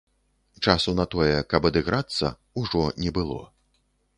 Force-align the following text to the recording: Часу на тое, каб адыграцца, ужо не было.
Часу 0.69 0.93
на 0.99 1.05
тое, 1.15 1.35
каб 1.53 1.67
адыграцца, 1.71 2.33
ужо 2.63 2.83
не 3.05 3.13
было. 3.19 3.39